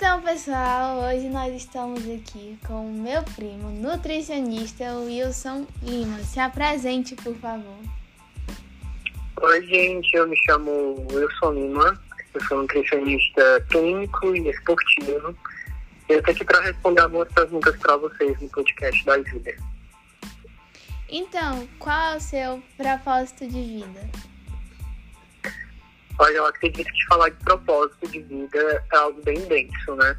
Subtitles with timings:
[0.00, 6.20] Então, pessoal, hoje nós estamos aqui com o meu primo, nutricionista Wilson Lima.
[6.20, 7.78] Se apresente, por favor.
[9.42, 12.00] Oi, gente, eu me chamo Wilson Lima,
[12.32, 15.36] eu sou nutricionista clínico e esportivo.
[16.08, 19.56] Eu estou aqui para responder algumas perguntas para vocês no podcast da Vida.
[21.08, 24.08] Então, qual é o seu propósito de vida?
[26.18, 30.16] Olha, eu acredito que falar de propósito de vida é algo bem denso, né?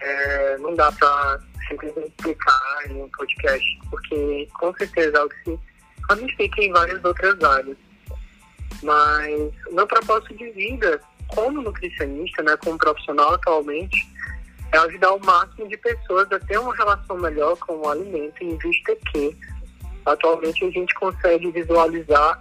[0.00, 5.50] É, não dá para simplesmente explicar em um podcast, porque com certeza é algo que
[5.50, 5.60] se
[6.08, 7.76] ramifica em várias outras áreas.
[8.82, 14.08] Mas o meu propósito de vida, como nutricionista, né, como profissional atualmente,
[14.72, 18.56] é ajudar o máximo de pessoas a ter uma relação melhor com o alimento, em
[18.56, 19.36] vista que
[20.06, 22.40] atualmente a gente consegue visualizar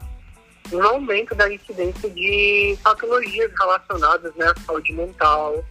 [0.72, 5.64] um aumento da incidência de patologias relacionadas né, à saúde mental,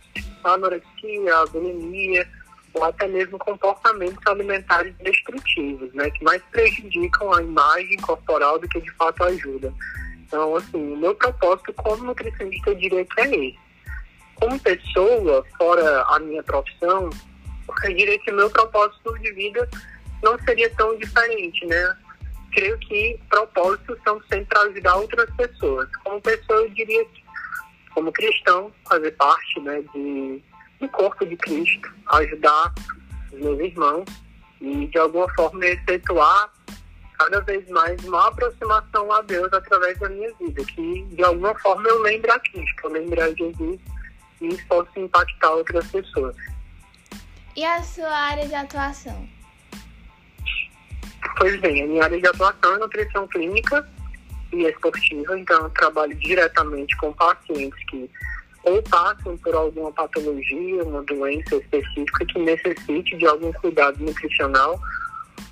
[0.44, 2.28] anorexia, bulimia,
[2.74, 8.80] ou até mesmo comportamentos alimentares destrutivos, né, que mais prejudicam a imagem corporal do que
[8.80, 9.74] de fato ajudam.
[10.26, 13.58] Então, assim, o meu propósito como nutricionista eu diria que é esse.
[14.34, 17.10] Como pessoa, fora a minha profissão,
[17.84, 19.68] eu diria que meu propósito de vida
[20.22, 21.96] não seria tão diferente, né?
[22.52, 25.88] Creio que propósitos são sempre para ajudar outras pessoas.
[26.04, 27.24] Como pessoa, eu diria que,
[27.94, 30.42] como cristão, fazer parte né, de,
[30.80, 32.74] do corpo de Cristo, ajudar
[33.32, 34.04] os meus irmãos
[34.60, 36.52] e, de alguma forma, efetuar
[37.18, 41.88] cada vez mais uma aproximação a Deus através da minha vida, que, de alguma forma,
[41.88, 43.80] eu lembre a Cristo, eu lembre a Jesus
[44.40, 46.36] e possa impactar outras pessoas.
[47.56, 49.28] E a sua área de atuação?
[51.38, 53.88] Pois bem, a minha área de atuação é nutrição clínica
[54.52, 58.10] e esportiva, então eu trabalho diretamente com pacientes que
[58.64, 64.78] ou passam por alguma patologia, uma doença específica que necessite de algum cuidado nutricional,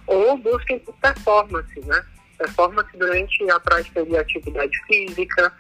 [0.07, 2.05] ou busquem performance, né?
[2.37, 5.53] Performance durante a prática de atividade física,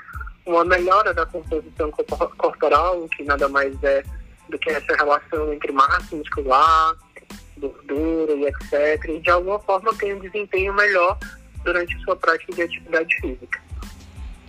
[0.44, 1.91] uma melhora da composição
[2.36, 4.03] corporal, que nada mais é
[4.48, 6.94] do que essa relação entre massa muscular,
[7.58, 9.04] gordura e etc.
[9.08, 11.18] E de alguma forma tem um desempenho melhor
[11.64, 13.60] durante a sua prática de atividade física.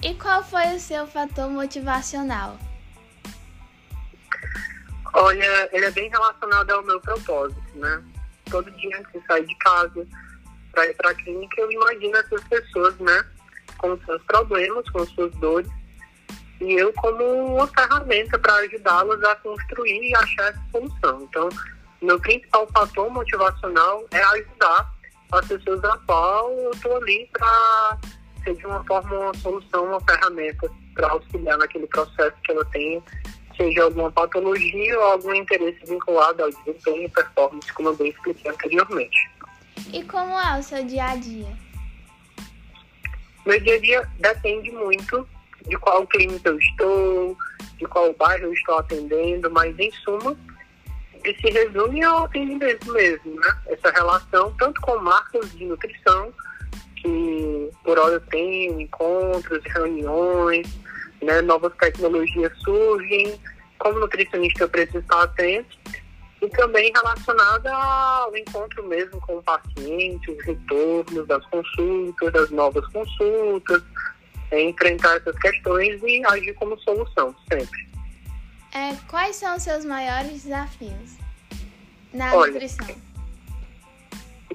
[0.01, 2.57] E qual foi o seu fator motivacional?
[5.13, 8.03] Olha, ele é bem relacionado ao meu propósito, né?
[8.51, 10.07] Todo dia que sai de casa
[10.71, 13.25] para ir para a clínica, eu imagino essas pessoas, né?
[13.79, 15.69] Com seus problemas, com suas dores,
[16.61, 17.23] e eu como
[17.55, 21.21] uma ferramenta para ajudá-las a construir e achar essa solução.
[21.23, 21.49] Então,
[22.01, 24.93] meu principal fator motivacional é ajudar
[25.31, 27.97] as pessoas a qual eu estou ali para
[28.43, 33.03] ser de uma forma uma solução, uma ferramenta para auxiliar naquele processo que ela tem,
[33.55, 38.51] seja alguma patologia ou algum interesse vinculado ao desempenho e performance, como eu bem expliquei
[38.51, 39.31] anteriormente.
[39.91, 41.57] E como é o seu dia a dia?
[43.45, 45.27] Meu dia a dia depende muito
[45.67, 47.37] de qual clínica eu estou,
[47.77, 50.35] de qual bairro eu estou atendendo, mas em suma,
[51.27, 53.57] e se resume ao atendimento mesmo, né?
[53.67, 56.33] Essa relação tanto com marcas de nutrição,
[56.95, 60.67] que por hora tem encontros, reuniões,
[61.21, 61.41] né?
[61.41, 63.39] novas tecnologias surgem,
[63.77, 65.77] como nutricionista eu preciso estar atento,
[66.41, 72.85] e também relacionada ao encontro mesmo com o paciente, os retornos das consultas, das novas
[72.87, 73.83] consultas,
[74.51, 77.87] é, enfrentar essas questões e agir como solução, sempre.
[78.77, 81.17] É, quais são os seus maiores desafios
[82.13, 82.95] na Olha, nutrição?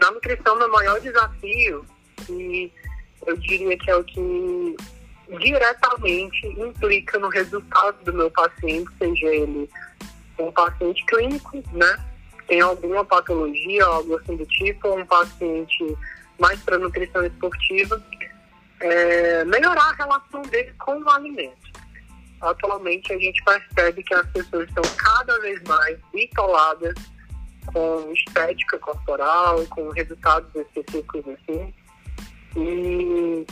[0.01, 1.85] Na nutrição, meu maior desafio,
[2.31, 2.71] e
[3.27, 4.77] eu diria que é o que
[5.41, 9.69] diretamente implica no resultado do meu paciente, seja ele
[10.39, 12.05] um paciente clínico, né?
[12.47, 15.97] Tem alguma patologia, algo assim do tipo, ou um paciente
[16.39, 18.01] mais para nutrição esportiva,
[18.79, 21.73] é melhorar a relação dele com o alimento
[22.43, 26.95] atualmente a gente percebe que as pessoas estão cada vez mais isoladas
[27.67, 31.73] com estética corporal, com resultados específicos assim.
[32.57, 33.47] E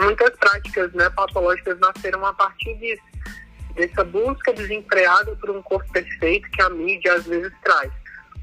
[0.00, 3.02] muitas práticas né, patológicas nasceram a partir disso,
[3.74, 7.90] dessa busca desenfreada por um corpo perfeito que a mídia às vezes traz,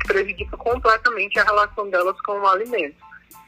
[0.02, 2.98] que prejudica completamente a relação delas com o alimento.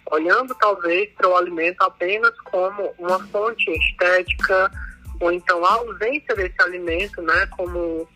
[0.10, 4.72] Olhando talvez para o alimento apenas como uma fonte estética,
[5.20, 8.08] ou então a ausência desse alimento, né, como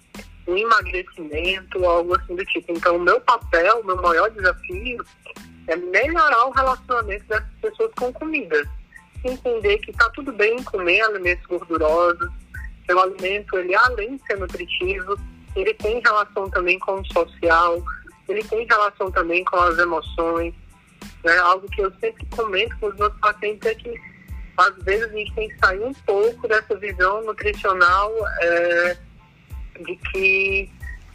[0.47, 2.71] um emagrecimento, algo assim do tipo.
[2.71, 5.03] Então, o meu papel, o meu maior desafio
[5.67, 8.63] é melhorar o relacionamento dessas pessoas com comida.
[9.23, 12.29] Entender que está tudo bem comer alimentos gordurosos,
[12.85, 15.15] que o alimento, ele além de ser nutritivo,
[15.55, 17.81] ele tem relação também com o social,
[18.27, 20.53] ele tem relação também com as emoções.
[21.23, 21.37] Né?
[21.39, 24.10] Algo que eu sempre comento com os meus pacientes é que
[24.57, 28.11] às vezes a gente tem que sair um pouco dessa visão nutricional
[28.41, 28.97] é,
[29.79, 30.69] de que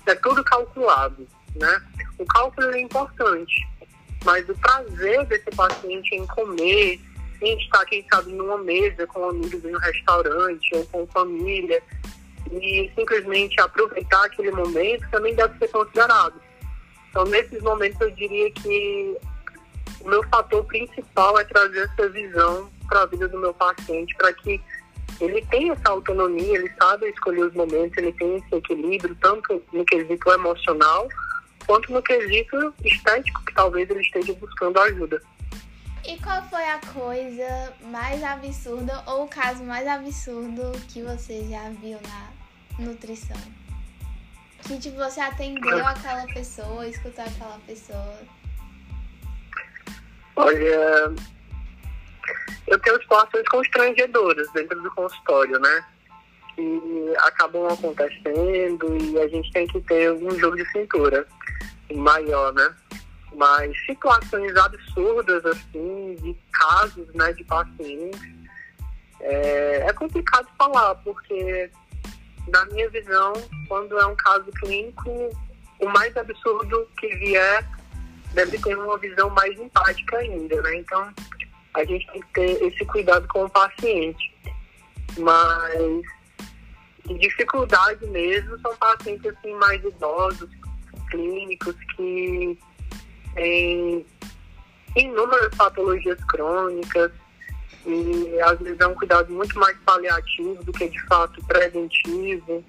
[0.07, 1.83] é tudo calculado, né?
[2.19, 3.67] O cálculo é importante,
[4.25, 7.01] mas o prazer desse paciente em comer,
[7.43, 11.83] em estar, quem sabe, numa mesa com amigos em um restaurante ou com família
[12.53, 16.41] e simplesmente aproveitar aquele momento também deve ser considerado.
[17.11, 19.17] Então, nesses momentos, eu diria que
[20.01, 24.33] o meu fator principal é trazer essa visão para a vida do meu paciente, para
[24.33, 24.61] que
[25.21, 29.85] ele tenha essa autonomia, ele sabe escolher os momentos, ele tem esse equilíbrio, tanto no
[29.85, 31.09] quesito emocional,
[31.67, 35.21] quanto no quesito estético, que talvez ele esteja buscando ajuda.
[36.07, 41.69] E qual foi a coisa mais absurda ou o caso mais absurdo que você já
[41.71, 43.41] viu na nutrição?
[44.63, 48.19] Que tipo, você atendeu aquela pessoa, escutou aquela pessoa?
[50.37, 51.13] Olha,
[52.67, 55.85] eu tenho situações constrangedoras dentro do consultório, né?
[56.55, 61.27] Que acabam acontecendo e a gente tem que ter um jogo de cintura
[61.95, 62.75] maior, né?
[63.35, 68.21] Mas situações absurdas, assim, de casos, né, de pacientes,
[69.21, 71.71] é, é complicado falar, porque,
[72.49, 73.33] na minha visão,
[73.69, 75.11] quando é um caso clínico,
[75.81, 77.69] o mais absurdo que vier
[78.33, 80.77] deve ter uma visão mais empática ainda, né?
[80.77, 81.13] Então,
[81.77, 84.35] a gente tem que ter esse cuidado com o paciente.
[85.19, 86.03] Mas
[87.07, 90.51] de dificuldade mesmo são pacientes assim mais idosos,
[91.11, 92.59] clínicos que
[93.35, 94.05] têm
[94.97, 97.13] inúmeras patologias crônicas
[97.87, 102.65] e às vezes é um cuidado muito mais paliativo do que de fato preventivo.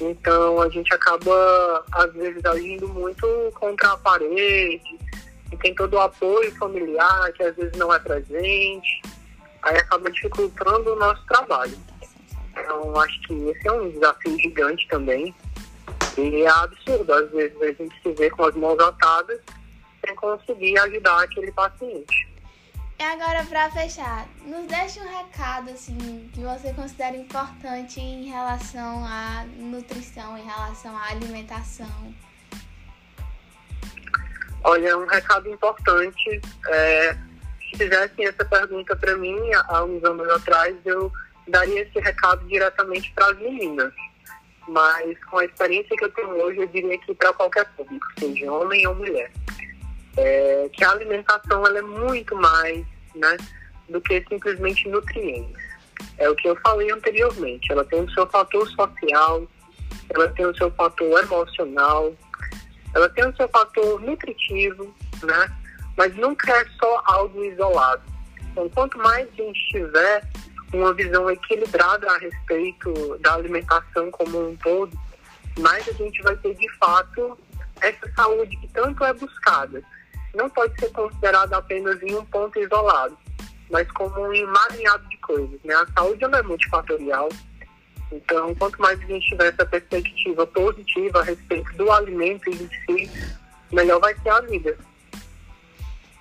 [0.00, 4.98] Então a gente acaba às vezes agindo muito contra a parede,
[5.52, 9.02] e tem todo o apoio familiar que às vezes não é presente,
[9.62, 11.76] aí acaba dificultando o nosso trabalho.
[12.50, 15.34] Então, acho que esse é um desafio gigante também.
[16.18, 19.40] E é absurdo, às vezes, a gente se vê com as mãos atadas
[20.04, 22.28] sem conseguir ajudar aquele paciente.
[22.98, 29.04] E agora, para fechar, nos deixe um recado assim que você considera importante em relação
[29.04, 32.14] à nutrição, em relação à alimentação.
[34.64, 36.40] Olha, um recado importante.
[36.68, 37.16] É,
[37.60, 39.38] se fizessem essa pergunta para mim
[39.68, 41.10] há uns anos atrás, eu
[41.48, 43.92] daria esse recado diretamente para as meninas.
[44.68, 48.52] Mas com a experiência que eu tenho hoje, eu diria que para qualquer público, seja
[48.52, 49.30] homem ou mulher.
[50.16, 53.36] É, que a alimentação ela é muito mais né,
[53.88, 55.62] do que simplesmente nutrientes.
[56.18, 57.72] É o que eu falei anteriormente.
[57.72, 59.46] Ela tem o seu fator social,
[60.10, 62.14] ela tem o seu fator emocional,
[62.94, 65.56] ela tem o seu fator nutritivo, né?
[65.96, 68.02] Mas nunca é só algo isolado.
[68.50, 70.22] Então, quanto mais a gente tiver
[70.72, 74.98] uma visão equilibrada a respeito da alimentação como um todo,
[75.58, 77.38] mais a gente vai ter de fato
[77.80, 79.82] essa saúde que tanto é buscada.
[80.34, 83.16] Não pode ser considerada apenas em um ponto isolado,
[83.70, 85.60] mas como um emaranhado de coisas.
[85.62, 85.74] Né?
[85.74, 87.28] A saúde não é multifatorial,
[88.12, 93.10] então, quanto mais a gente tiver essa perspectiva positiva a respeito do alimento em si,
[93.72, 94.76] melhor vai ser a vida.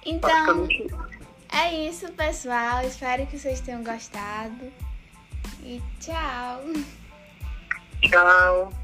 [0.05, 0.67] Então,
[1.51, 2.83] é isso, pessoal.
[2.83, 4.71] Espero que vocês tenham gostado.
[5.63, 6.63] E tchau.
[8.01, 8.80] Tchau.